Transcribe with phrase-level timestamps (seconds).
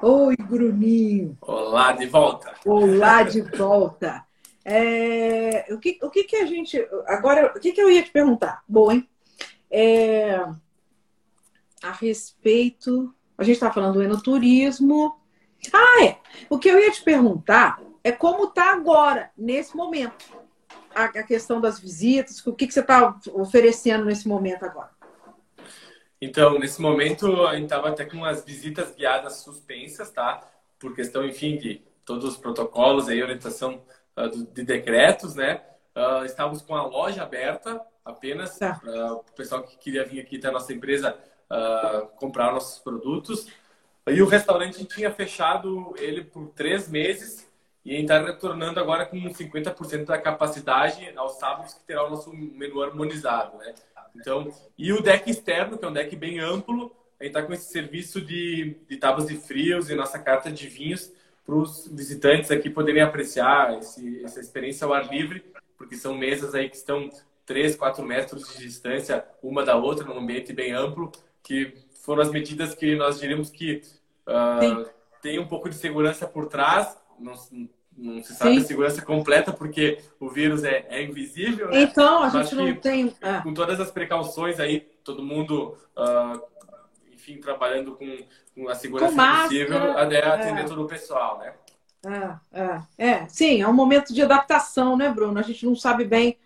[0.00, 1.36] Oi, Bruninho.
[1.40, 2.54] Olá, de volta.
[2.64, 4.24] Olá, de volta.
[4.64, 6.78] É, o, que, o que, que a gente.
[7.06, 8.62] Agora, o que, que eu ia te perguntar?
[8.68, 9.08] Bom, hein?
[9.68, 10.36] É,
[11.82, 13.12] a respeito.
[13.36, 15.16] A gente está falando do enoturismo.
[15.72, 16.18] Ah, é.
[16.48, 20.24] O que eu ia te perguntar é como está agora, nesse momento,
[20.94, 24.90] a, a, questão das visitas, o que, que você está oferecendo nesse momento agora?
[26.20, 30.42] Então, nesse momento, a gente estava até com as visitas guiadas suspensas, tá?
[30.78, 33.82] Por questão, enfim, de todos os protocolos e orientação
[34.16, 35.62] uh, de decretos, né?
[35.94, 38.74] Uh, estávamos com a loja aberta apenas tá.
[38.74, 41.16] para o pessoal que queria vir aqui até a nossa empresa
[41.50, 43.46] uh, comprar nossos produtos.
[44.06, 47.46] E o restaurante tinha fechado ele por três meses
[47.84, 52.82] e está retornando agora com 50% da capacidade aos sábados que terá o nosso menu
[52.82, 53.74] harmonizado, né?
[54.20, 57.52] Então, e o deck externo, que é um deck bem amplo, a gente está com
[57.52, 61.12] esse serviço de, de tábuas de frios e nossa carta de vinhos
[61.44, 65.44] para os visitantes aqui poderem apreciar esse, essa experiência ao ar livre,
[65.76, 67.08] porque são mesas aí que estão
[67.46, 71.10] 3, 4 metros de distância uma da outra, num ambiente bem amplo,
[71.42, 73.82] que foram as medidas que nós diríamos que
[74.26, 74.88] uh,
[75.22, 77.34] tem um pouco de segurança por trás, não,
[77.98, 78.60] não se sabe Sim.
[78.60, 81.68] a segurança completa porque o vírus é, é invisível.
[81.68, 81.82] Né?
[81.82, 83.12] Então, a gente não tem.
[83.20, 83.40] Ah.
[83.42, 86.40] Com todas as precauções aí, todo mundo, uh,
[87.12, 88.18] enfim, trabalhando com,
[88.54, 90.64] com a segurança com possível até atender é.
[90.64, 91.52] todo o pessoal, né?
[92.06, 95.38] É, é, é, sim, é um momento de adaptação, né, Bruno?
[95.38, 96.38] A gente não sabe bem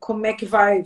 [0.00, 0.82] como é que vai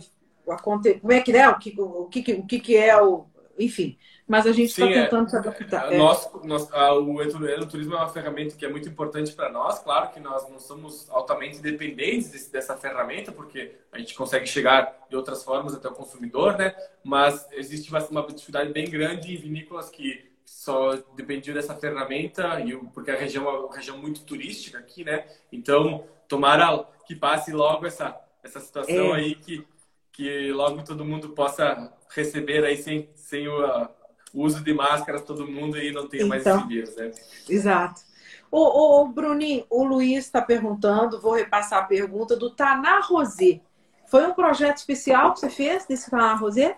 [0.47, 3.25] acontecer, como é que é, o que, o que, o que é o.
[3.57, 3.97] Enfim,
[4.31, 5.91] mas a gente está tentando é, se adaptar.
[5.91, 9.79] É, nós, nós, a, o enoturismo é uma ferramenta que é muito importante para nós.
[9.79, 15.05] Claro que nós não somos altamente dependentes desse, dessa ferramenta, porque a gente consegue chegar
[15.09, 16.73] de outras formas até o consumidor, né?
[17.03, 22.73] Mas existe uma, uma dificuldade bem grande em vinícolas que só dependiam dessa ferramenta, e
[22.93, 25.25] porque a região é uma região muito turística aqui, né?
[25.51, 29.19] Então, tomara que passe logo essa, essa situação é.
[29.19, 29.67] aí, que,
[30.09, 34.00] que logo todo mundo possa receber aí sem, sem o o
[34.33, 37.11] uso de máscaras todo mundo e não tenha então, mais esse vírus, né?
[37.49, 38.01] Exato.
[38.49, 43.61] O, o, Bruninho, o Luiz está perguntando, vou repassar a pergunta do Taná Rosé.
[44.07, 46.77] Foi um projeto especial que você fez desse Taná Rosé?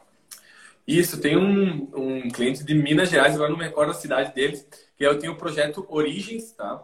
[0.88, 4.68] Isso, tem um, um cliente de Minas Gerais, agora não me recordo a cidade deles,
[4.96, 6.84] que eu tenho o projeto Origens, tá?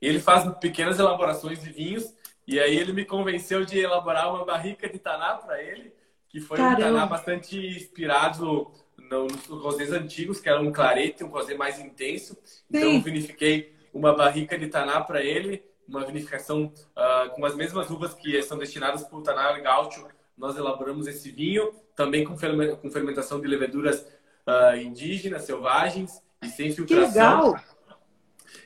[0.00, 2.14] Ele faz pequenas elaborações de vinhos
[2.46, 5.92] e aí ele me convenceu de elaborar uma barrica de taná para ele,
[6.28, 6.80] que foi Caramba.
[6.80, 8.72] um taná bastante inspirado
[9.20, 12.36] nos rosés antigos, que era um clarete, um rosé mais intenso.
[12.68, 12.96] Então, Sim.
[12.96, 18.14] eu vinifiquei uma barrica de taná para ele, uma vinificação uh, com as mesmas uvas
[18.14, 20.06] que são destinadas para o taná gaúcho.
[20.36, 24.00] Nós elaboramos esse vinho, também com, com fermentação de leveduras
[24.46, 27.12] uh, indígenas, selvagens e sem filtração.
[27.12, 27.60] Que legal!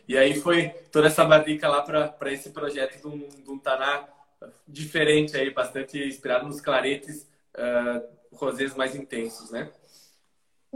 [0.09, 4.06] E aí foi toda essa barrica lá para esse projeto de um, de um taná
[4.67, 9.71] diferente aí, bastante inspirado nos claretes uh, rosés mais intensos, né?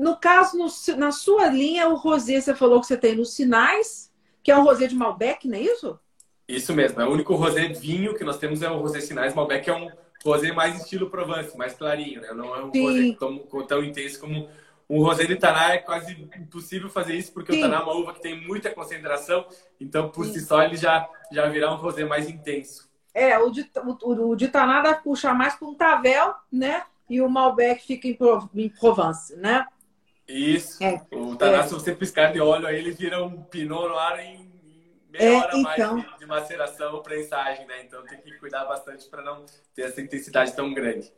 [0.00, 0.66] No caso, no,
[0.96, 4.10] na sua linha, o rosé, você falou que você tem nos sinais,
[4.42, 6.00] que é um rosé de Malbec, não é isso?
[6.48, 7.02] Isso mesmo.
[7.02, 9.34] É o único rosé vinho que nós temos é o rosé sinais.
[9.34, 9.90] Malbec é um
[10.24, 12.32] rosé mais estilo Provence, mais clarinho, né?
[12.32, 12.82] Não é um Sim.
[12.82, 14.48] rosé tão, tão intenso como
[14.88, 15.74] um rosé de Taná.
[15.74, 17.58] É quase impossível fazer isso, porque Sim.
[17.58, 19.46] o Taná é uma uva que tem muita concentração.
[19.78, 20.32] Então, por Sim.
[20.32, 22.88] si só, ele já, já virá um rosé mais intenso.
[23.12, 23.70] É, o de,
[24.02, 26.84] o, o de Taná dá puxar mais para um Tavel, né?
[27.06, 28.16] E o Malbec fica em,
[28.54, 29.66] em Provence, né?
[30.30, 30.82] Isso.
[30.82, 31.00] É.
[31.12, 31.62] O Taná, é.
[31.66, 34.50] se você piscar de óleo, aí ele vira um Pinot Noir em
[35.10, 35.94] meia é, hora então...
[35.96, 37.82] mais de, de maceração ou prensagem, né?
[37.84, 41.12] Então tem que cuidar bastante para não ter essa intensidade tão grande.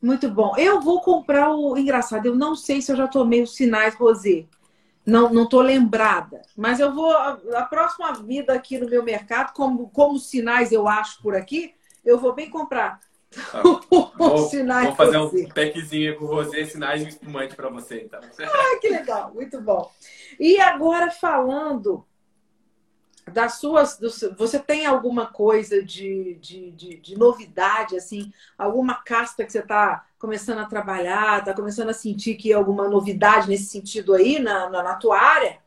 [0.00, 0.52] Muito bom.
[0.58, 1.76] Eu vou comprar o.
[1.78, 4.46] Engraçado, eu não sei se eu já tomei os sinais rosé.
[5.06, 6.42] Não, não tô lembrada.
[6.56, 7.10] Mas eu vou.
[7.12, 11.74] A próxima vida aqui no meu mercado, como, como sinais eu acho por aqui,
[12.04, 13.00] eu vou bem comprar.
[13.32, 13.62] Tá.
[13.88, 18.20] Vou, vou fazer um packzinho com rosé, sinais de espumante para você, então.
[18.40, 19.90] Ah, que legal, muito bom.
[20.38, 22.04] E agora falando
[23.30, 23.98] das suas.
[24.36, 28.32] Você tem alguma coisa de, de, de, de novidade, assim?
[28.58, 32.88] Alguma casta que você está começando a trabalhar, está começando a sentir que é alguma
[32.88, 35.58] novidade nesse sentido aí na, na, na tua área?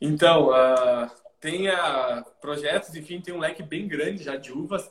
[0.00, 4.90] Então, uh, tem uh, projetos, enfim, tem um leque bem grande já de uvas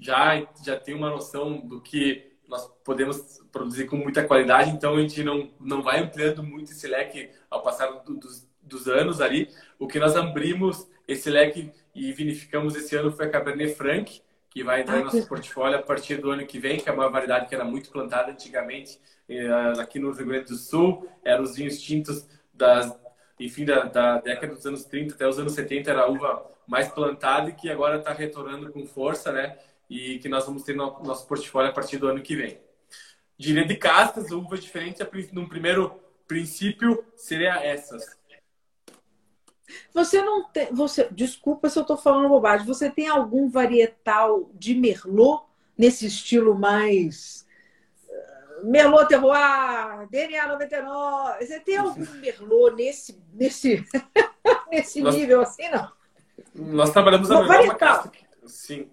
[0.00, 5.00] já, já tem uma noção do que nós podemos produzir com muita qualidade, então a
[5.00, 9.50] gente não, não vai ampliando muito esse leque ao passar do, dos, dos anos ali.
[9.78, 14.64] O que nós abrimos esse leque e vinificamos esse ano foi a Cabernet Franc, que
[14.64, 15.28] vai entrar ah, no nosso que...
[15.28, 18.32] portfólio a partir do ano que vem, que é uma variedade que era muito plantada
[18.32, 18.98] antigamente
[19.28, 19.48] eh,
[19.78, 21.06] aqui no Rio Grande do Sul.
[21.22, 22.98] Eram os vinhos tintos das,
[23.38, 26.88] enfim, da, da, década dos anos 30 até os anos 70 era a uva mais
[26.88, 29.58] plantada e que agora está retornando com força, né?
[29.88, 32.60] E que nós vamos ter no nosso portfólio a partir do ano que vem.
[33.38, 38.04] Diria de castas, uvas diferentes, num primeiro princípio, seria essas.
[39.94, 40.72] Você não tem.
[40.74, 42.66] Você, desculpa se eu estou falando bobagem.
[42.66, 45.44] Você tem algum varietal de Merlot
[45.76, 47.46] nesse estilo mais.
[48.08, 51.46] Uh, Merlot Terroir, DNA 99.
[51.46, 53.84] Você tem algum Merlot nesse, nesse,
[54.70, 55.90] nesse nós, nível assim, não?
[56.54, 58.10] Nós trabalhamos a mesma casta.
[58.48, 58.88] Sim,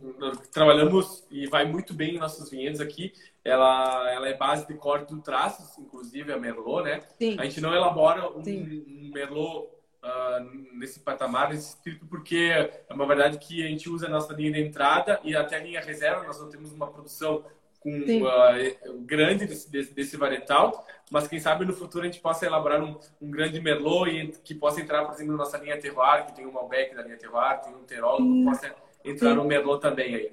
[0.52, 3.13] trabalhamos e vai muito bem em nossos vinhedos aqui.
[3.44, 7.02] Ela, ela é base de corte do traços, inclusive a Merlot, né?
[7.18, 7.38] Sim.
[7.40, 9.69] A gente não elabora um, um Merlot
[10.04, 12.52] uh, nesse patamar, nesse escrito, porque
[12.90, 15.60] é uma verdade que a gente usa a nossa linha de entrada e até a
[15.60, 17.44] linha reserva, nós não temos uma produção
[17.80, 22.46] com, uh, grande desse, desse, desse, varietal, mas quem sabe no futuro a gente possa
[22.46, 26.25] elaborar um, um grande Merlot e, que possa entrar, por exemplo, na nossa linha Terroir,
[26.25, 28.75] que tem um Malbec da linha Terroir, tem um Terol, que possa
[29.06, 29.36] entrar Sim.
[29.36, 30.31] no Merlot também aí.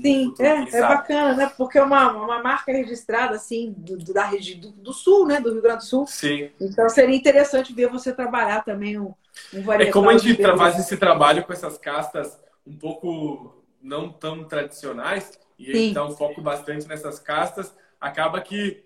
[0.00, 1.52] Sim, é, é bacana, né?
[1.56, 5.40] Porque é uma, uma marca registrada, assim, do, da região do, do, Sul, né?
[5.40, 6.06] Do Rio Grande do Sul.
[6.06, 6.50] Sim.
[6.60, 9.12] Então seria interessante ver você trabalhar também um,
[9.52, 9.88] um varietal.
[9.88, 15.38] É como a gente faz esse trabalho com essas castas um pouco não tão tradicionais,
[15.58, 18.84] e gente dá um foco bastante nessas castas, acaba que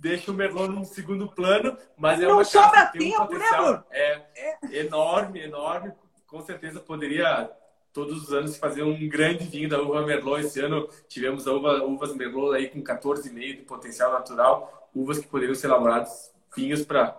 [0.00, 3.32] deixa o Merlot num segundo plano, mas é não uma sobra que tem um tempo,
[3.34, 5.92] né, potencial né, é, é enorme, enorme.
[6.26, 7.50] Com certeza poderia
[7.92, 10.40] todos os anos fazer um grande vinho da uva Merlot.
[10.40, 15.26] Esse ano tivemos a uva, uvas Merlot aí com 14,5 de potencial natural, uvas que
[15.26, 17.16] poderiam ser elaboradas vinhos para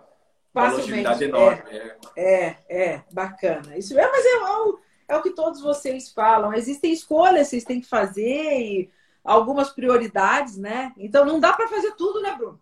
[0.54, 1.62] uma longevidade enorme.
[1.71, 3.77] É, é, é, bacana.
[3.77, 4.80] Isso é, mas é, é, o,
[5.10, 6.54] é o que todos vocês falam.
[6.54, 8.89] Existem escolhas que vocês têm que fazer e
[9.24, 10.94] algumas prioridades, né?
[10.98, 12.60] Então não dá para fazer tudo, né, Bruno?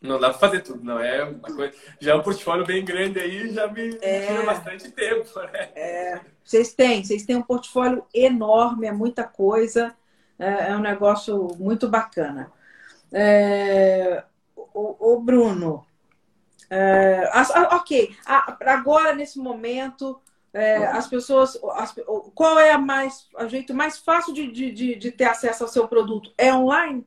[0.00, 0.98] Não dá para fazer tudo, não.
[0.98, 1.74] É uma coisa.
[2.00, 5.68] Já é um portfólio bem grande aí, já me é, tira bastante tempo, né?
[5.74, 6.20] É.
[6.42, 9.94] Vocês têm, vocês têm um portfólio enorme, é muita coisa,
[10.38, 12.50] é, é um negócio muito bacana.
[13.12, 14.24] É,
[14.56, 15.84] o, o, Bruno,
[16.70, 20.18] é, as, ok, agora nesse momento,
[20.52, 21.94] é, as pessoas, as,
[22.34, 25.86] qual é a mais, o jeito mais fácil de, de, de ter acesso ao seu
[25.86, 26.32] produto?
[26.38, 27.06] É online?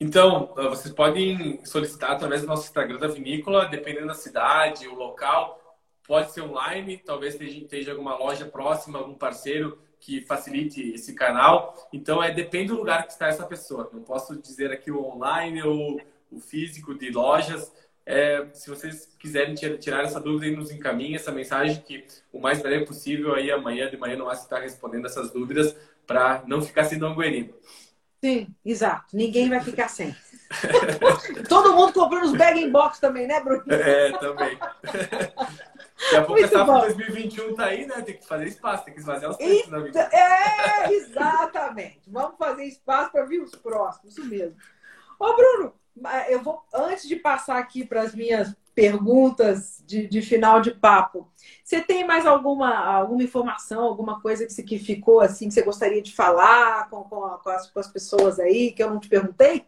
[0.00, 4.94] Então, ah, vocês podem solicitar através do nosso Instagram da vinícola, dependendo da cidade, o
[4.94, 5.60] local.
[6.06, 11.88] Pode ser online, talvez esteja alguma loja próxima, algum parceiro que facilite esse canal.
[11.92, 13.88] Então, é depende do lugar que está essa pessoa.
[13.92, 16.00] Não posso dizer aqui o online ou
[16.30, 17.72] o físico de lojas.
[18.04, 22.84] É, se vocês quiserem tirar essa dúvida, nos encaminhe essa mensagem que o mais breve
[22.84, 25.74] possível aí amanhã de manhã vai estar respondendo essas dúvidas
[26.06, 27.54] para não ficar sendo anguerino.
[28.24, 29.14] Sim, exato.
[29.14, 30.16] Ninguém vai ficar sem.
[31.46, 33.62] Todo mundo comprando os bag box também, né, Bruno?
[33.68, 34.58] É, também.
[34.80, 38.00] Daqui a pouco Muito a safra 2021 tá aí, né?
[38.00, 40.08] Tem que fazer espaço, tem que esvaziar os preços na vida.
[40.10, 42.00] É, exatamente.
[42.06, 44.56] Vamos fazer espaço para vir os próximos, isso mesmo.
[45.18, 45.74] Ô, Bruno,
[46.30, 51.30] eu vou, antes de passar aqui para as minhas perguntas de, de, final de papo.
[51.62, 56.02] Você tem mais alguma, alguma informação, alguma coisa que, que ficou assim que você gostaria
[56.02, 59.64] de falar com, com, com, as, com as pessoas aí que eu não te perguntei?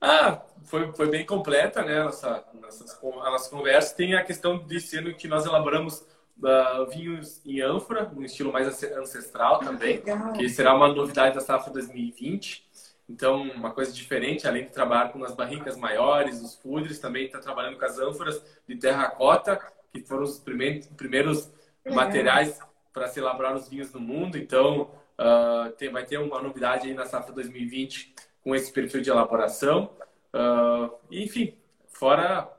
[0.00, 2.04] Ah, foi, foi bem completa, né?
[2.04, 3.92] Nossa, nossas, nossas conversas.
[3.92, 6.04] Tem a questão desse ano que nós elaboramos
[6.38, 10.02] uh, vinhos em ânfora, um estilo mais ancestral também,
[10.36, 12.65] que será uma novidade da safra 2020.
[13.08, 17.38] Então, uma coisa diferente, além de trabalhar com as barricas maiores, os fudres, também está
[17.38, 19.60] trabalhando com as ânforas de terracota,
[19.92, 21.52] que foram os primeiros, primeiros
[21.84, 22.58] materiais
[22.92, 24.36] para se elaborar os vinhos no mundo.
[24.36, 29.10] Então, uh, tem, vai ter uma novidade aí na safra 2020 com esse perfil de
[29.10, 29.90] elaboração.
[30.34, 31.56] Uh, enfim,
[31.88, 32.50] fora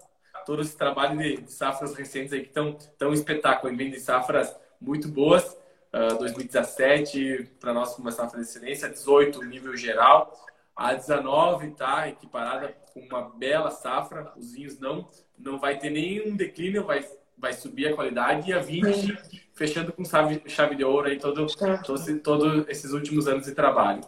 [0.46, 5.10] todo esse trabalho de, safras recentes aí que estão tão espetáculo, vem de safras muito
[5.10, 5.58] boas.
[5.92, 10.34] 2017 para nós uma safra de excelência, 18 nível geral,
[10.76, 16.36] a 19 está equiparada com uma bela safra, os vinhos não não vai ter nenhum
[16.36, 17.06] declínio, vai
[17.38, 19.40] vai subir a qualidade e a 20 Sim.
[19.54, 21.46] fechando com chave, chave de ouro aí todo,
[21.86, 24.02] todo, todo esses últimos anos de trabalho.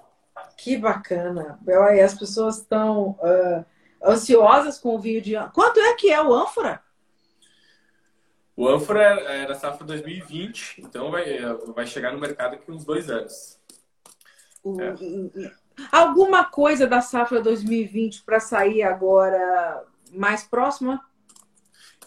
[0.58, 1.60] Que bacana!
[2.04, 3.66] As pessoas estão uh,
[4.04, 6.82] ansiosas com o vinho de quanto é que é o ânfora?
[8.60, 11.24] O ânfora era safra 2020, então vai,
[11.74, 13.58] vai chegar no mercado aqui uns dois anos.
[14.82, 15.52] é.
[15.90, 21.00] Alguma coisa da safra 2020 para sair agora mais próxima?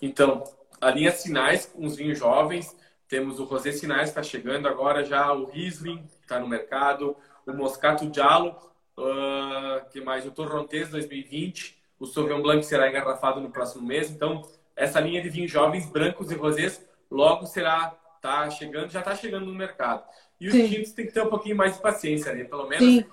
[0.03, 0.45] Então,
[0.79, 2.77] a linha Sinais com os vinhos jovens.
[3.09, 7.17] Temos o Rosé Sinais está chegando agora já, o Riesling está no mercado,
[7.47, 8.59] o Moscato Giallo,
[8.99, 10.27] uh, que mais?
[10.27, 14.11] O Torrontés 2020, o Sauvignon Blanc será engarrafado no próximo mês.
[14.11, 14.43] Então,
[14.77, 19.47] essa linha de vinhos jovens, brancos e rosés, logo será tá chegando, já está chegando
[19.47, 20.05] no mercado.
[20.41, 20.69] E os Sim.
[20.69, 22.45] tintos tem que ter um pouquinho mais de paciência, né?
[22.45, 23.05] Pelo menos Sim.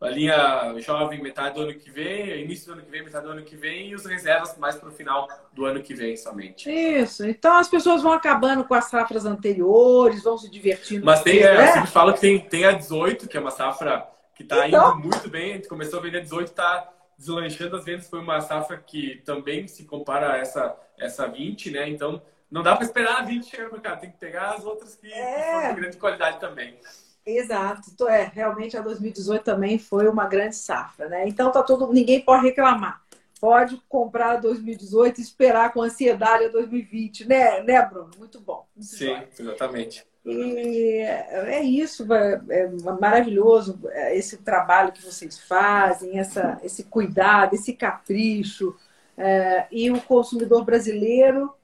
[0.00, 3.30] a linha jovem metade do ano que vem, início do ano que vem, metade do
[3.30, 6.68] ano que vem, e os reservas mais para o final do ano que vem somente.
[6.68, 7.24] Isso.
[7.24, 11.06] Então as pessoas vão acabando com as safras anteriores, vão se divertindo.
[11.06, 11.72] Mas tem, é, né?
[11.72, 14.98] sempre falo que tem, tem a 18, que é uma safra que está então...
[14.98, 15.52] indo muito bem.
[15.52, 18.08] A gente começou a vender 18, está deslanchando as vendas.
[18.08, 21.88] Foi uma safra que também se compara a essa, essa 20, né?
[21.88, 24.94] Então não dá para esperar a 20 chegar no mercado, tem que pegar as outras
[24.94, 25.62] que, é.
[25.62, 26.78] que de grande qualidade também.
[27.24, 31.26] Exato, então, é, realmente a 2018 também foi uma grande safra, né?
[31.26, 33.02] Então tá todo, ninguém pode reclamar.
[33.40, 38.10] Pode comprar a 2018 e esperar com ansiedade a 2020, né, né, Bruno?
[38.16, 38.66] Muito bom.
[38.74, 39.26] Muito Sim, bom.
[39.40, 40.06] exatamente.
[40.28, 42.68] E é isso, é,
[43.00, 48.74] maravilhoso é, esse trabalho que vocês fazem, essa, esse cuidado, esse capricho.
[49.16, 51.54] É, e o consumidor brasileiro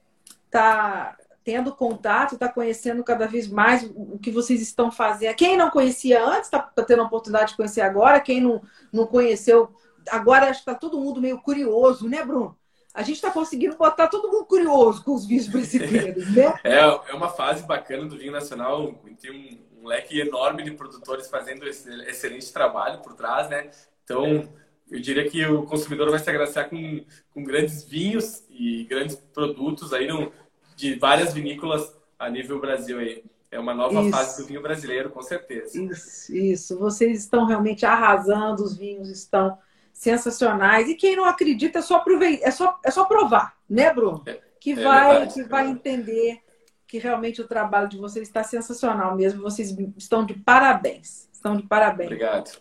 [0.47, 5.35] está tendo contato, está conhecendo cada vez mais o que vocês estão fazendo.
[5.35, 8.21] Quem não conhecia antes está tendo a oportunidade de conhecer agora.
[8.21, 9.75] Quem não, não conheceu,
[10.09, 12.57] agora está todo mundo meio curioso, né, Bruno?
[12.95, 16.55] A gente está conseguindo botar todo mundo curioso com os vinhos brasileiros, né?
[16.63, 18.95] É, é uma fase bacana do vinho nacional.
[19.21, 23.71] Tem um, um leque enorme de produtores fazendo esse excelente trabalho por trás, né?
[24.05, 24.49] Então,
[24.91, 29.93] eu diria que o consumidor vai se agraciar com, com grandes vinhos e grandes produtos
[29.95, 30.31] aí no,
[30.77, 33.25] de várias vinícolas a nível Brasil aí.
[33.51, 34.11] É uma nova isso.
[34.11, 35.81] fase do vinho brasileiro, com certeza.
[35.81, 36.79] Isso, isso.
[36.79, 39.59] Vocês estão realmente arrasando, os vinhos estão
[39.93, 40.89] sensacionais.
[40.89, 44.23] E quem não acredita é só, aproveitar, é só, é só provar, né, Bruno?
[44.27, 46.41] É, que, é vai, verdade, que vai entender
[46.87, 49.43] que realmente o trabalho de vocês está sensacional mesmo.
[49.43, 51.29] Vocês estão de parabéns.
[51.33, 52.09] Estão de parabéns.
[52.09, 52.61] Obrigado.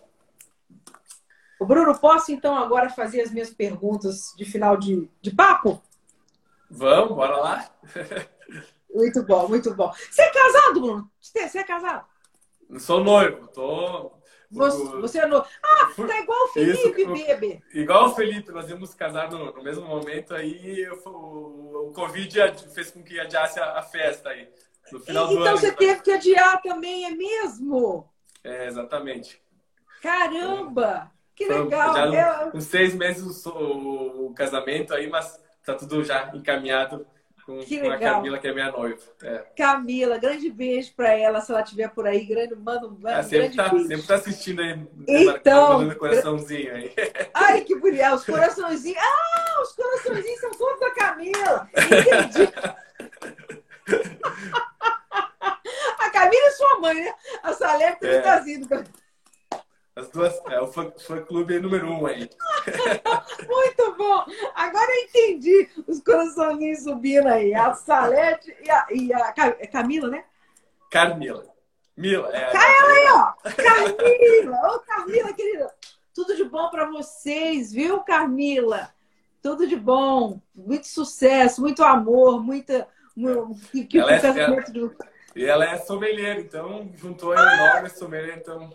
[1.60, 5.84] O Bruno, posso então agora fazer as minhas perguntas de final de, de papo?
[6.70, 7.70] Vamos, bora lá.
[8.92, 9.92] muito bom, muito bom.
[10.10, 11.12] Você é casado, Bruno?
[11.20, 12.06] Você é casado?
[12.70, 14.12] Não sou noivo, tô.
[14.52, 15.26] Você, você é.
[15.26, 17.62] Ah, tá igual o Felipe, Isso, bebê.
[17.74, 22.38] Igual o Felipe, nós íamos casar no, no mesmo momento, aí o, o Covid
[22.74, 24.50] fez com que adiasse a, a festa aí.
[24.92, 25.58] No final então do ano.
[25.58, 25.78] você então.
[25.78, 28.10] teve que adiar também, é mesmo?
[28.44, 29.42] É, exatamente.
[30.02, 31.10] Caramba!
[31.34, 31.94] Que legal!
[31.94, 32.52] Já é...
[32.54, 37.08] uns seis meses o, o casamento aí, mas tá tudo já encaminhado
[37.60, 39.02] com, com a Camila, que é minha noiva.
[39.24, 39.44] É.
[39.58, 42.26] Camila, grande beijo para ela, se ela estiver por aí.
[42.26, 43.88] Grande, manda um, ah, sempre, tá, beijo.
[43.88, 44.80] sempre tá assistindo aí.
[45.08, 45.80] Então.
[45.80, 46.94] Mandando coraçãozinho aí.
[47.34, 48.14] Ai, que bonito.
[48.14, 49.02] Os coraçõezinhos.
[49.02, 51.70] Ah, os coraçõezinhos são todos da Camila.
[51.76, 52.52] Entendi.
[56.00, 57.14] a Camila é sua mãe, né?
[57.44, 58.22] A Salé tem é.
[58.22, 58.68] casinho.
[59.94, 62.30] As duas, é o fã, fã clube número um aí.
[63.46, 64.26] Muito bom!
[64.56, 67.54] Agora eu entendi os corações subindo aí.
[67.54, 70.24] A Salete e a, e a é Camila, né?
[70.90, 71.46] Carmila.
[71.98, 72.52] Mila, é.
[72.52, 73.34] Cai aí, ó!
[73.52, 74.58] Carmila!
[74.76, 75.74] Ô, Carmila, querida!
[76.14, 78.94] Tudo de bom para vocês, viu, Carmila?
[79.42, 82.88] Tudo de bom, muito sucesso, muito amor, muita.
[83.72, 84.96] Que, que ela, é, ela, do...
[85.36, 87.56] E ela é sommelier, então juntou a ah!
[87.56, 88.72] enorme sommelier, então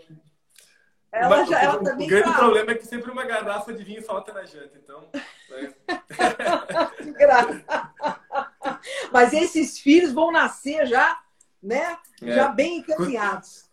[1.17, 2.37] ela já, ela o, o grande fala.
[2.37, 5.09] problema é que sempre uma garrafa de vinho falta na janta, então.
[5.51, 5.73] Né?
[9.13, 11.19] Mas esses filhos vão nascer já,
[11.63, 11.97] né?
[12.23, 12.33] É.
[12.33, 13.67] Já bem encaminhados.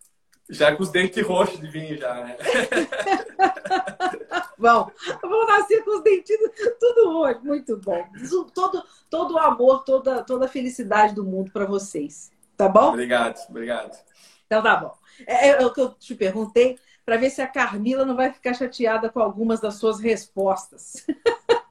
[0.49, 2.37] Já com os dentes roxos de vinho, já, né?
[4.57, 8.05] bom, vão nascer com os dentinhos tudo roxo, muito bom.
[8.53, 12.31] Todo, todo o amor, toda, toda a felicidade do mundo para vocês.
[12.55, 12.89] Tá bom?
[12.89, 13.97] Obrigado, obrigado.
[14.45, 14.95] Então tá bom.
[15.25, 18.53] É, é, o que eu te perguntei para ver se a Carmila não vai ficar
[18.53, 21.05] chateada com algumas das suas respostas.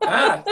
[0.05, 0.43] Ah,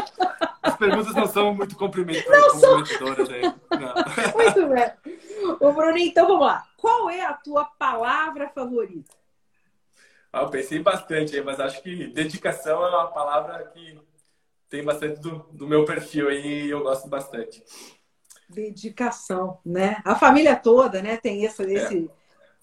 [0.62, 2.54] as perguntas não são muito comprometedoras.
[2.54, 2.78] Não são...
[2.78, 3.94] Não.
[4.34, 5.56] Muito bem.
[5.60, 6.66] Ô, Bruninho, então vamos lá.
[6.76, 9.14] Qual é a tua palavra favorita?
[10.32, 13.98] Ah, eu pensei bastante aí, mas acho que dedicação é uma palavra que
[14.68, 17.62] tem bastante do, do meu perfil aí e eu gosto bastante.
[18.48, 20.00] Dedicação, né?
[20.04, 21.16] A família toda, né?
[21.16, 21.72] Tem esse, é.
[21.72, 22.10] esse,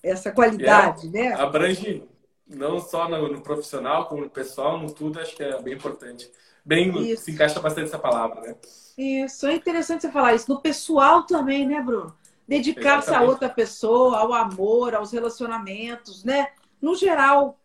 [0.04, 1.34] essa qualidade, é, né?
[1.34, 2.04] Abrange
[2.48, 6.32] não só no, no, profissional, como no pessoal, no tudo, acho que é bem importante.
[6.64, 7.24] Bem, isso.
[7.24, 8.56] se encaixa bastante essa palavra, né?
[8.98, 10.52] Isso, é interessante você falar isso.
[10.52, 12.16] No pessoal também, né, Bruno?
[12.48, 16.50] Dedicar-se a outra pessoa, ao amor, aos relacionamentos, né?
[16.82, 17.60] No geral.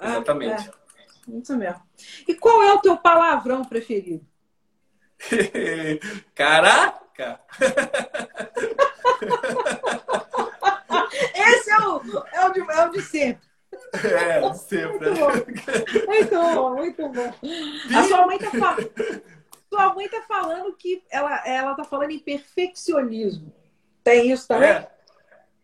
[0.00, 0.68] É, Exatamente.
[0.68, 1.82] É, isso mesmo.
[2.26, 4.24] E qual é o teu palavrão preferido?
[6.34, 7.40] Caraca!
[12.94, 13.48] É é de, é sempre.
[13.92, 15.10] É, sempre.
[16.06, 17.34] Muito bom, muito bom.
[17.42, 17.98] Muito bom.
[17.98, 18.90] A sua mãe tá falando.
[19.68, 23.52] Sua mãe tá falando que ela, ela tá falando em perfeccionismo.
[24.04, 24.70] Tem isso também?
[24.70, 24.90] É.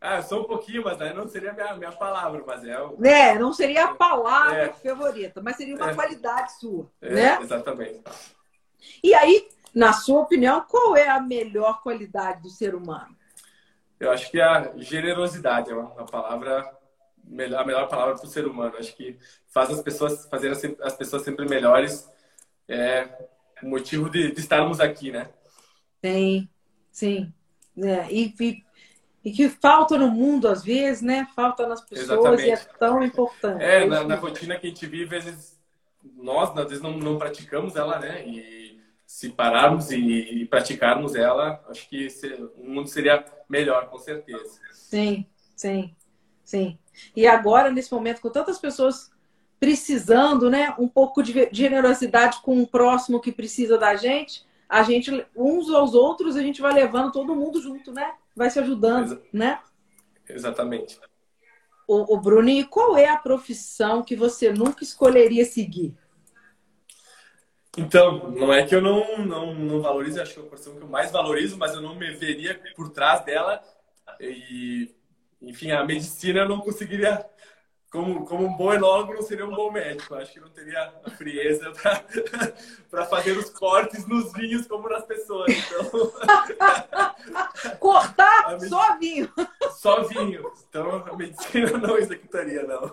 [0.01, 2.97] Ah, só um pouquinho, mas aí não seria a minha, minha palavra, mas é o...
[3.05, 4.73] É, não seria a palavra é.
[4.73, 5.95] favorita, mas seria uma é.
[5.95, 7.39] qualidade sua, é, né?
[7.43, 8.03] Exatamente.
[9.05, 13.15] E aí, na sua opinião, qual é a melhor qualidade do ser humano?
[13.99, 16.80] Eu acho que a generosidade é uma palavra
[17.31, 18.77] a melhor palavra para o ser humano.
[18.79, 19.17] Acho que
[19.49, 20.51] faz as pessoas fazer
[20.83, 22.09] as pessoas sempre melhores
[22.69, 23.09] é
[23.63, 25.29] o motivo de, de estarmos aqui, né?
[26.05, 26.49] Sim,
[26.91, 27.33] sim.
[27.77, 28.65] É, e, e,
[29.25, 31.27] e, que falta no mundo às vezes, né?
[31.35, 32.47] Falta nas pessoas Exatamente.
[32.47, 33.63] e é tão importante.
[33.63, 35.61] É, na, na, rotina que a gente vive, às vezes
[36.17, 38.27] nós às vezes não, não praticamos ela, né?
[38.27, 42.07] E se pararmos e, e praticarmos ela, acho que
[42.57, 44.61] o mundo seria melhor, com certeza.
[44.73, 45.95] Sim, sim,
[46.45, 46.79] sim.
[47.15, 49.11] E agora, nesse momento, com tantas pessoas
[49.59, 55.27] precisando, né, um pouco de generosidade com o próximo que precisa da gente, a gente,
[55.37, 58.15] uns aos outros, a gente vai levando todo mundo junto, né?
[58.35, 59.61] Vai se ajudando, Exa né?
[60.29, 60.99] Exatamente.
[61.87, 65.95] O, o Bruno, e qual é a profissão que você nunca escolheria seguir?
[67.77, 70.83] Então, não é que eu não, não, não valorizo, acho que é a profissão que
[70.83, 73.61] eu mais valorizo, mas eu não me veria por trás dela.
[74.21, 74.95] E
[75.43, 77.25] enfim, a medicina eu não conseguiria,
[77.91, 80.15] como, como um bom enólogo, não seria um bom médico.
[80.15, 81.73] Acho que não teria a frieza
[82.91, 85.53] para fazer os cortes nos vinhos como nas pessoas.
[85.53, 86.13] Então...
[87.81, 88.71] Cortar medicina...
[88.71, 89.33] só vinho.
[89.73, 90.53] Só vinho.
[90.69, 92.93] Então a medicina não executaria, não.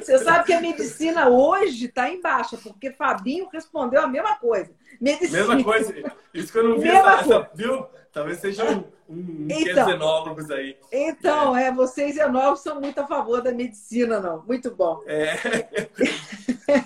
[0.00, 4.72] Você sabe que a medicina hoje está em baixa, porque Fabinho respondeu a mesma coisa.
[5.00, 5.38] Medicina.
[5.38, 5.94] Mesma coisa.
[6.34, 6.88] Isso que eu não vi.
[6.88, 7.86] Essa, essa, viu?
[8.12, 10.76] Talvez seja um, um então, enólogos aí.
[10.90, 11.66] Então, é.
[11.66, 14.42] é, vocês enólogos são muito a favor da medicina, não.
[14.44, 15.00] Muito bom.
[15.06, 15.36] É.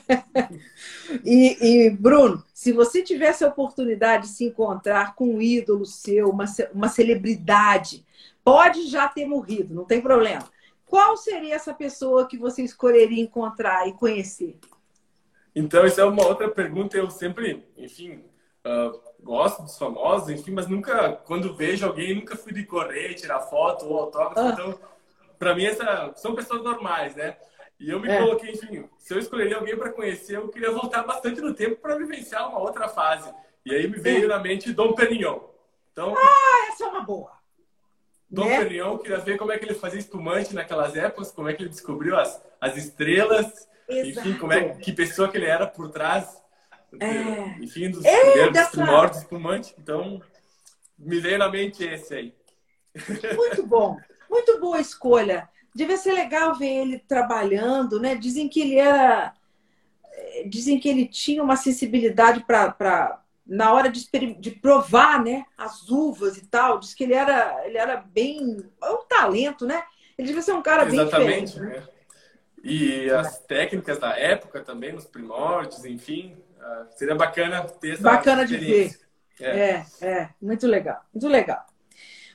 [1.25, 6.29] e, e, Bruno, se você tivesse a oportunidade de se encontrar com um ídolo seu,
[6.29, 8.05] uma, uma celebridade,
[8.45, 10.47] pode já ter morrido, não tem problema.
[10.85, 14.59] Qual seria essa pessoa que você escolheria encontrar e conhecer?
[15.57, 16.99] Então, isso é uma outra pergunta.
[16.99, 18.23] Eu sempre, enfim,
[18.65, 23.41] uh, gosto dos famosos, enfim, mas nunca, quando vejo alguém, nunca fui de correr, tirar
[23.41, 24.41] foto ou autógrafo.
[24.41, 24.51] Ah.
[24.53, 24.79] Então,
[25.39, 27.37] para mim, essa, são pessoas normais, né?
[27.79, 28.19] E eu me é.
[28.19, 31.97] coloquei, enfim, se eu escolheria alguém para conhecer, eu queria voltar bastante no tempo para
[31.97, 33.33] vivenciar uma outra fase.
[33.65, 34.29] E aí me veio é.
[34.29, 35.41] na mente Dom Perignon.
[35.93, 37.33] Então, ah, essa é uma boa.
[38.31, 38.59] Dom né?
[38.59, 41.71] Perignon, queria ver como é que ele fazia espumante naquelas épocas, como é que ele
[41.71, 44.29] descobriu as, as estrelas, Exato.
[44.29, 46.44] enfim, como é que pessoa que ele era por trás
[47.01, 47.57] é.
[47.61, 48.71] Enfim, dos é, primeiros dessa...
[48.71, 49.75] primórdios espumante.
[49.79, 50.21] Então,
[50.99, 52.35] me veio na mente esse aí.
[53.37, 53.97] Muito bom.
[54.31, 55.49] Muito boa escolha.
[55.75, 58.15] Devia ser legal ver ele trabalhando, né?
[58.15, 59.35] Dizem que ele era.
[60.47, 66.39] Dizem que ele tinha uma sensibilidade para na hora de, de provar, né, as uvas
[66.39, 69.85] e tal, diz que ele era, ele era bem, é um talento, né?
[70.17, 71.61] Ele devia ser um cara Exatamente, bem diferente.
[71.61, 71.89] Né?
[72.63, 76.35] E as técnicas da época também, nos primórdios, enfim,
[76.97, 78.99] seria bacana ter essa Bacana de ver.
[79.41, 79.47] É.
[79.47, 81.67] é, é, muito legal, muito legal.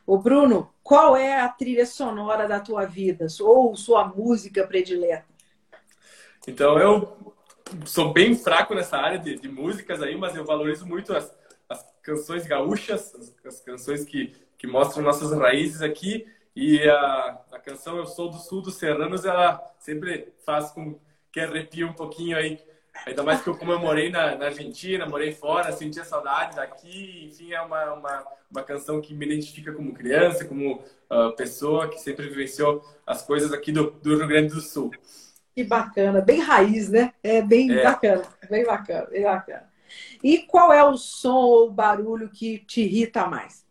[0.05, 5.25] O Bruno, qual é a trilha sonora da tua vida ou sua música predileta?
[6.47, 7.35] Então eu
[7.85, 11.33] sou bem fraco nessa área de, de músicas aí, mas eu valorizo muito as,
[11.69, 16.27] as canções gaúchas, as, as, canções que, que mostram nossas raízes aqui.
[16.55, 20.99] E a, a canção Eu Sou do Sul dos Serranos, ela sempre faz com
[21.31, 22.59] que arrepie um pouquinho aí
[23.05, 27.29] Ainda mais que eu, como eu morei na, na Argentina, morei fora, sentia saudade daqui.
[27.29, 31.99] Enfim, é uma, uma, uma canção que me identifica como criança, como uh, pessoa que
[31.99, 34.91] sempre vivenciou as coisas aqui do, do Rio Grande do Sul.
[35.55, 37.13] Que bacana, bem raiz, né?
[37.23, 37.83] É bem é.
[37.83, 39.69] bacana, bem bacana, bem bacana.
[40.23, 43.65] E qual é o som ou barulho que te irrita mais?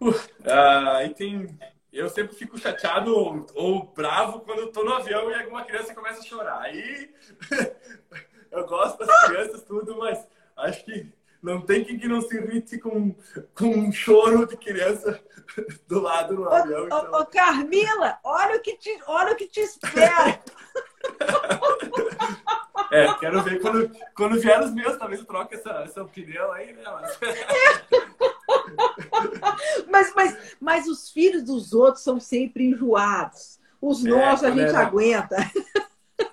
[0.00, 1.46] Uh, uh, aí tem
[1.92, 5.94] eu sempre fico chateado ou, ou bravo quando eu tô no avião e alguma criança
[5.94, 6.60] começa a chorar.
[6.60, 7.12] Aí
[8.50, 10.26] eu gosto das crianças, tudo, mas
[10.56, 13.14] acho que não tem quem que não se irrite com,
[13.54, 15.20] com um choro de criança
[15.88, 16.82] do lado no avião.
[16.82, 17.12] Ô, então...
[17.12, 20.40] ô, ô Carmila, olha o que te, olha o que te espera.
[22.92, 26.72] é, quero ver quando, quando vier os meus, talvez eu troque essa, essa opinião aí,
[26.72, 26.82] né?
[26.84, 27.18] Mas...
[29.88, 33.58] mas, mas, mas os filhos dos outros são sempre enjoados.
[33.80, 35.36] Os é, nossos a gente aguenta.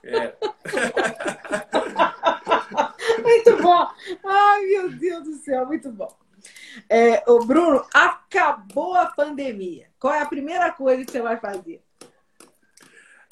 [0.04, 0.36] É.
[3.21, 3.88] muito bom.
[4.26, 6.13] Ai, meu Deus do céu, muito bom.
[6.89, 9.88] É, o Bruno, acabou a pandemia.
[10.00, 11.82] Qual é a primeira coisa que você vai fazer?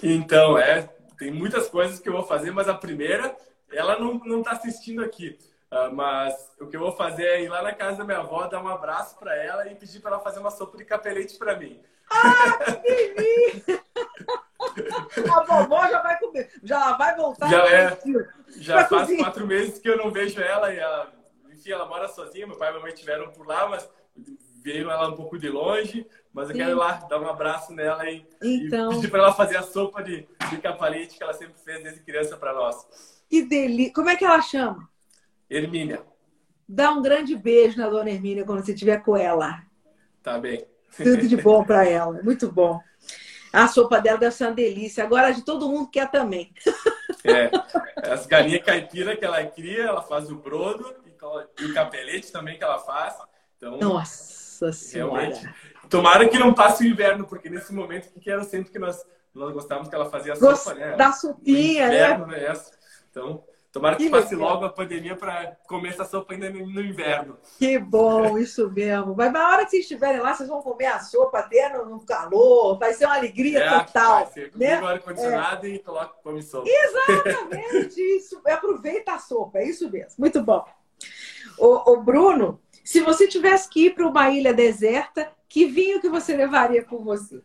[0.01, 3.35] Então, é, tem muitas coisas que eu vou fazer, mas a primeira,
[3.71, 5.37] ela não, não tá assistindo aqui.
[5.71, 8.47] Uh, mas o que eu vou fazer é ir lá na casa da minha avó,
[8.47, 11.57] dar um abraço para ela e pedir para ela fazer uma sopa de capelete para
[11.57, 11.81] mim.
[12.09, 13.81] Ah, que
[15.29, 17.49] A vovó já vai comer, já vai voltar.
[17.49, 17.97] Já é.
[18.57, 19.25] Já faz cozinhar.
[19.25, 21.13] quatro meses que eu não vejo ela e ela,
[21.51, 22.47] enfim, ela mora sozinha.
[22.47, 23.89] Meu pai e minha mãe estiveram por lá, mas
[24.63, 26.07] veio ela um pouco de longe.
[26.33, 26.61] Mas eu Sim.
[26.61, 28.91] quero ir lá dar um abraço nela e, então...
[28.91, 32.01] e pedir para ela fazer a sopa de, de capalete que ela sempre fez desde
[32.01, 33.23] criança para nós.
[33.29, 33.93] Que delícia!
[33.93, 34.89] Como é que ela chama?
[35.49, 36.01] Hermínia.
[36.67, 39.61] Dá um grande beijo na dona Hermínia quando você estiver com ela.
[40.23, 40.65] Tá bem.
[40.97, 42.21] Tudo de bom para ela.
[42.23, 42.79] Muito bom.
[43.53, 45.03] A sopa dela deve ser uma delícia.
[45.03, 46.51] Agora de todo mundo quer também.
[47.23, 47.49] É.
[48.11, 50.93] As galinhas caipira que ela cria, ela faz o brodo
[51.59, 53.15] e o capelete também que ela faz.
[53.57, 55.21] Então, Nossa Senhora.
[55.21, 55.49] Realmente.
[55.89, 59.03] Tomara que não passe o inverno, porque nesse momento que era sempre que nós,
[59.33, 60.95] nós gostávamos que ela fazia a sopa, né?
[60.95, 61.95] Da sopinha, né?
[61.95, 62.39] inverno, né?
[62.39, 62.61] né?
[63.09, 63.43] Então,
[63.75, 64.53] Tomara que, que passe legal.
[64.53, 67.37] logo a pandemia para comer essa sopa ainda no inverno.
[67.59, 69.13] Que bom, isso mesmo.
[69.13, 72.79] Mas na hora que vocês estiverem lá, vocês vão comer a sopa até no, calor,
[72.79, 74.23] vai ser uma alegria é, total.
[74.23, 74.81] Vai ser né?
[74.81, 75.69] o ar-condicionado é.
[75.71, 76.69] e coloca come sopa.
[76.69, 78.41] Exatamente isso.
[78.47, 80.13] Aproveita a sopa, é isso mesmo.
[80.19, 80.63] Muito bom.
[81.59, 86.07] O, o Bruno, se você tivesse que ir para uma ilha deserta, que vinho que
[86.07, 87.41] você levaria com você?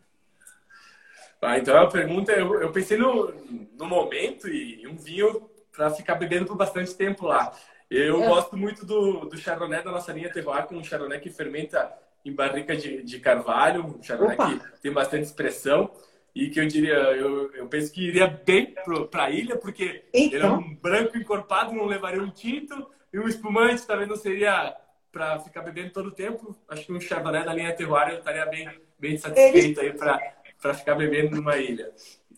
[1.42, 3.34] Ah, então a pergunta, eu, eu pensei no,
[3.76, 7.52] no momento e um vinho para ficar bebendo por bastante tempo lá.
[7.90, 8.26] Eu é.
[8.26, 11.92] gosto muito do, do Chardonnay da nossa linha Terroir, que é um Chardonnay que fermenta
[12.24, 14.58] em barrica de, de carvalho, um Chardonnay Opa.
[14.74, 15.90] que tem bastante expressão
[16.34, 18.74] e que eu diria, eu, eu penso que iria bem
[19.10, 20.38] para a ilha, porque então.
[20.38, 24.76] ele é um branco encorpado, não levaria um tinto, e um espumante também não seria
[25.10, 26.56] para ficar bebendo todo o tempo.
[26.68, 29.90] Acho que um Chardonnay da linha Terroir eu estaria bem, bem satisfeito ele...
[29.90, 31.92] aí para ficar bebendo numa ilha.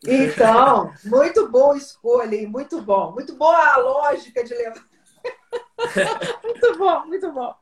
[0.06, 2.46] Então, muito boa escolha, hein?
[2.46, 3.12] muito bom.
[3.12, 4.84] Muito boa a lógica de levar.
[6.42, 7.54] muito bom, muito bom.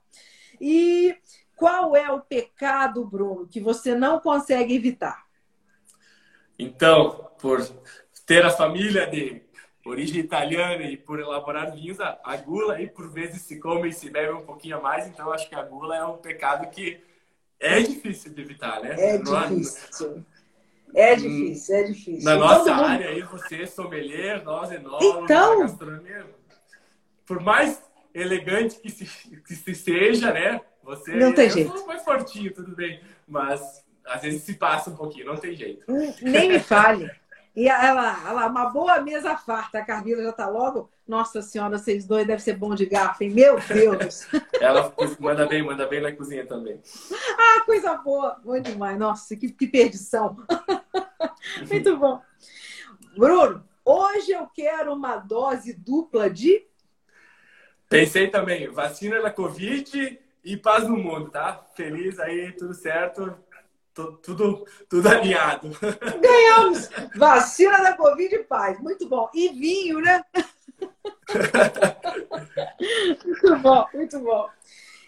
[0.60, 1.16] E
[1.56, 5.26] qual é o pecado, Bruno, que você não consegue evitar?
[6.58, 7.60] Então, por
[8.26, 9.42] ter a família de
[9.84, 14.10] origem italiana e por elaborar vinhos, a gula aí por vezes se come e se
[14.10, 17.02] bebe um pouquinho a mais, então acho que a gula é um pecado que
[17.58, 18.94] é difícil de evitar, né?
[18.98, 20.24] É difícil.
[20.94, 22.24] É difícil, é difícil.
[22.24, 22.84] Na nossa mundo...
[22.84, 25.60] área aí, você, sommelier, nós, enólogos, então...
[25.60, 26.26] gastronomia,
[27.26, 27.82] por mais
[28.14, 30.60] elegante que se, que se seja, né?
[30.82, 31.86] Você não tem jeito.
[31.86, 33.00] mais fortinho, tudo bem.
[33.26, 35.84] Mas às vezes se passa um pouquinho, não tem jeito.
[36.22, 37.10] Nem me fale.
[37.54, 39.78] E ela, ela, uma boa mesa farta.
[39.78, 40.90] A Carmila já tá logo.
[41.06, 43.30] Nossa senhora, vocês dois devem ser bom de garfo, hein?
[43.30, 44.26] Meu Deus!
[44.60, 46.80] ela manda bem, manda bem na cozinha também.
[47.36, 48.40] Ah, coisa boa!
[48.44, 48.96] Bom demais.
[48.96, 50.36] Nossa, que, que perdição.
[51.70, 52.20] Muito bom.
[53.16, 56.66] Bruno, hoje eu quero uma dose dupla de.
[57.88, 61.64] Pensei também, vacina da Covid e paz no mundo, tá?
[61.74, 63.36] Feliz aí, tudo certo
[64.22, 65.70] tudo, tudo alinhado.
[66.20, 66.88] Ganhamos!
[67.14, 68.78] Vacina da Covid e paz.
[68.80, 69.28] Muito bom.
[69.34, 70.22] E vinho, né?
[73.24, 74.48] muito bom, muito bom.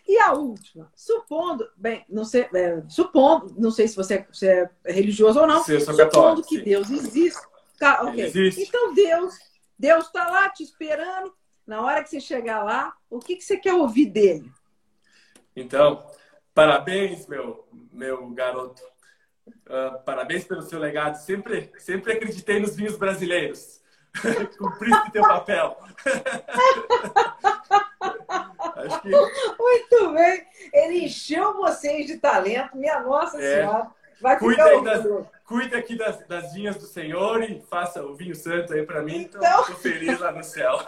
[0.07, 4.93] E a última, supondo, bem, não sei, é, supondo, não sei se você é, é
[4.93, 6.65] religioso ou não, supondo que sim.
[6.65, 7.41] Deus existe.
[7.79, 8.25] Tá, ok.
[8.25, 8.63] Existe.
[8.63, 9.35] Então Deus,
[9.79, 11.33] Deus está lá te esperando.
[11.65, 14.51] Na hora que você chegar lá, o que, que você quer ouvir dele?
[15.55, 16.05] Então,
[16.55, 18.83] Parabéns, meu, meu garoto.
[19.67, 21.17] Uh, parabéns pelo seu legado.
[21.17, 23.81] Sempre, sempre acreditei nos vinhos brasileiros.
[24.59, 25.79] Cumpriste teu papel.
[28.87, 29.11] Acho que...
[29.59, 30.47] Muito bem.
[30.73, 33.61] Ele encheu vocês de talento, minha Nossa é.
[33.61, 33.91] Senhora.
[34.21, 35.05] Vai cuida, aí das,
[35.45, 39.23] cuida aqui das, das vinhas do Senhor e faça o vinho santo aí para mim.
[39.23, 40.79] Então, então tô feliz lá no céu.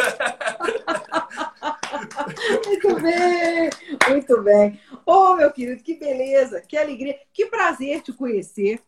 [2.67, 3.71] Muito bem,
[4.09, 4.81] muito bem.
[5.07, 8.81] Ô, oh, meu querido, que beleza, que alegria, que prazer te conhecer.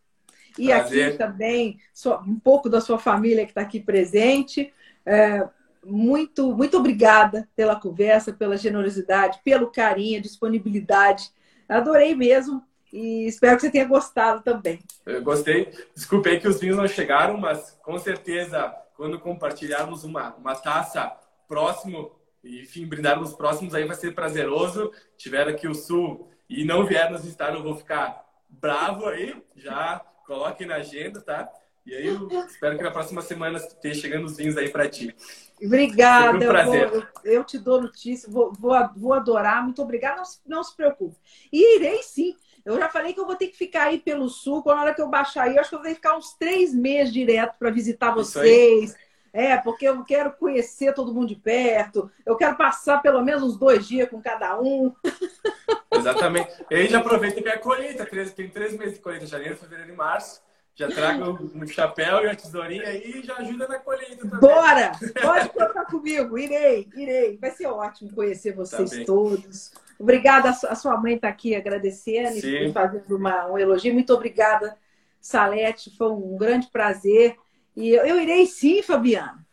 [0.58, 1.08] E prazer.
[1.08, 1.78] aqui também,
[2.26, 4.72] um pouco da sua família que está aqui presente.
[5.04, 5.48] É,
[5.86, 11.30] muito, muito obrigada pela conversa, pela generosidade, pelo carinho, disponibilidade.
[11.68, 14.80] Adorei mesmo e espero que você tenha gostado também.
[15.04, 15.72] Eu gostei.
[15.94, 21.14] Desculpe que os vinhos não chegaram, mas com certeza, quando compartilharmos uma, uma taça
[21.48, 22.10] próximo,
[22.44, 24.92] enfim, brindar nos próximos aí vai ser prazeroso.
[25.16, 29.40] Tiver aqui o Sul e não vier nos visitar, eu vou ficar bravo aí.
[29.54, 31.48] Já coloque na agenda, tá?
[31.86, 35.14] E aí eu espero que na próxima semana esteja chegando os vinhos aí para ti.
[35.62, 36.36] Obrigada.
[36.36, 36.82] Um prazer.
[36.82, 39.62] Eu, vou, eu, te dou notícia, vou, vou, vou adorar.
[39.62, 40.16] Muito obrigada.
[40.16, 41.16] Não, não se preocupe.
[41.52, 44.64] E irei sim Eu já falei que eu vou ter que ficar aí pelo sul.
[44.64, 46.16] Quando a hora que eu baixar aí, eu acho que eu vou ter que ficar
[46.16, 48.96] uns três meses direto para visitar vocês.
[49.32, 52.10] É, porque eu quero conhecer todo mundo de perto.
[52.24, 54.92] Eu quero passar pelo menos uns dois dias com cada um.
[55.92, 56.50] Exatamente.
[56.70, 58.04] E aí já aproveita que é a colheita.
[58.34, 60.45] Tem três meses de colheita, janeiro, fevereiro e março.
[60.76, 64.40] Já traga o chapéu e a tesourinha aí e já ajuda na colheita também.
[64.40, 64.92] Bora!
[65.22, 66.36] Pode contar comigo.
[66.38, 67.38] Irei, irei.
[67.38, 69.72] Vai ser ótimo conhecer vocês tá todos.
[69.98, 72.66] Obrigada, a sua mãe está aqui agradecendo Sim.
[72.66, 73.94] e fazendo uma, um elogio.
[73.94, 74.76] Muito obrigada,
[75.18, 75.96] Salete.
[75.96, 77.36] Foi um grande prazer.
[77.74, 79.46] E eu, eu irei sim, Fabiana.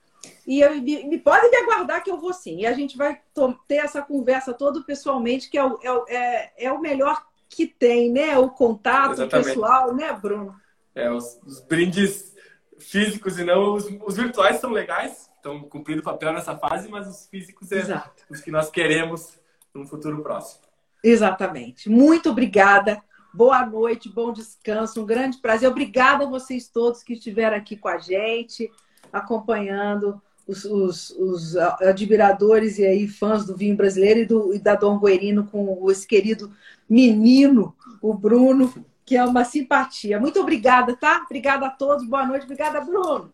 [0.45, 2.59] E eu, me, me pode me aguardar que eu vou sim.
[2.59, 3.17] E a gente vai
[3.65, 8.11] ter essa conversa toda pessoalmente, que é o, é, é, é o melhor que tem,
[8.11, 8.37] né?
[8.37, 9.47] O contato Exatamente.
[9.47, 10.61] pessoal, né, Bruno?
[10.95, 12.33] É, os, os brindes
[12.79, 17.07] físicos e não os, os virtuais são legais, estão cumprindo o papel nessa fase, mas
[17.07, 18.23] os físicos é Exato.
[18.29, 19.39] os que nós queremos
[19.73, 20.61] no futuro próximo.
[21.03, 21.89] Exatamente.
[21.89, 23.01] Muito obrigada.
[23.33, 25.67] Boa noite, bom descanso, um grande prazer.
[25.67, 28.71] Obrigada a vocês todos que estiveram aqui com a gente,
[29.11, 34.75] acompanhando os, os, os admiradores e aí fãs do vinho brasileiro e, do, e da
[34.75, 36.53] Dom Guerino com esse querido
[36.87, 38.71] menino, o Bruno,
[39.05, 40.19] que é uma simpatia.
[40.19, 41.21] Muito obrigada, tá?
[41.25, 42.07] Obrigada a todos.
[42.07, 42.43] Boa noite.
[42.43, 43.33] Obrigada, Bruno.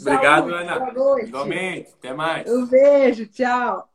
[0.00, 0.54] Obrigado, Saúde.
[0.54, 0.78] Ana.
[0.78, 1.28] Boa noite.
[1.28, 1.90] Igualmente.
[1.98, 2.50] Até mais.
[2.50, 3.26] Um beijo.
[3.26, 3.89] Tchau.